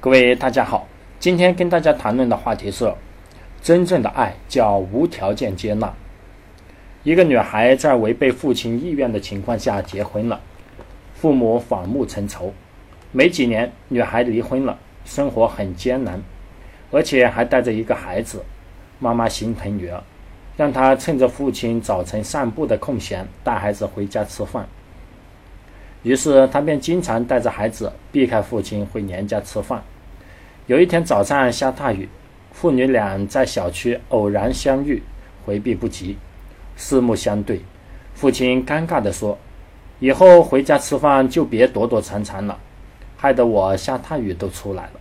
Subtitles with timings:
[0.00, 0.86] 各位大家好，
[1.18, 2.94] 今天跟大家谈论的话题是：
[3.60, 5.92] 真正的爱叫无条件接纳。
[7.02, 10.40] 一个女孩在违背父亲意愿的情况下结婚了，
[11.14, 12.54] 父母反目成仇。
[13.10, 16.22] 没几年，女孩离婚了，生活很艰难，
[16.92, 18.44] 而且还带着一个孩子。
[19.00, 20.00] 妈妈心疼女儿，
[20.56, 24.68] 让她趁着父亲早晨散步的空闲带孩子回家吃饭。
[26.08, 29.82] 于是他便经常带着孩子避开父亲回娘家吃饭。
[30.66, 32.08] 有一天早上下大雨，
[32.50, 35.02] 父女俩在小区偶然相遇，
[35.44, 36.16] 回避不及，
[36.76, 37.60] 四目相对。
[38.14, 39.36] 父亲尴尬地说
[40.00, 42.58] ：“以后回家吃饭就别躲躲藏藏了，
[43.18, 44.92] 害得我下大雨都出来了。”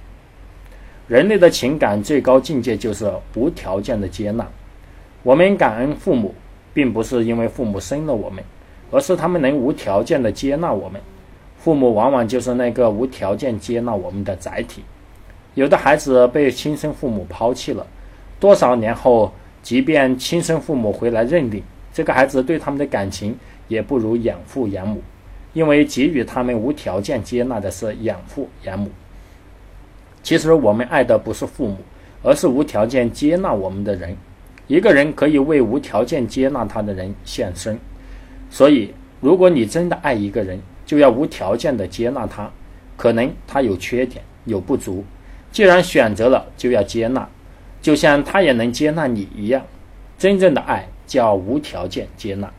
[1.08, 4.45] 人类的情感最高境界就是无条件的接纳。
[5.23, 6.36] 我们感恩父母，
[6.73, 8.44] 并不是因为父母生了我们。
[8.91, 11.02] 而是他们能无条件的接纳我们，
[11.58, 14.84] 父母往往就是那个无条件接纳我们的载体。
[15.55, 17.86] 有的孩子被亲生父母抛弃了，
[18.39, 19.31] 多少年后，
[19.64, 23.36] 即便亲生父母回来认领，这个孩子对他们的感情
[23.67, 25.02] 也不如养父养母，
[25.54, 28.89] 因为给予他们无条件接纳的是养父养母。
[30.22, 31.78] 其实我们爱的不是父母，
[32.22, 34.16] 而是无条件接纳我们的人。
[34.67, 37.80] 一个人可以为无条件接纳他的人献身。
[38.50, 42.50] 所以，如果你真的爱一个人，就要无条件的接纳他。
[42.95, 45.04] 可能他有缺点，有不足，
[45.52, 47.30] 既然选择了，就要接纳，
[47.81, 49.64] 就像他也能接纳你一样。
[50.17, 52.52] 真正的爱叫无条件接纳。